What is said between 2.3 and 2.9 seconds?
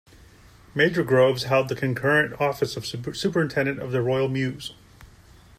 office of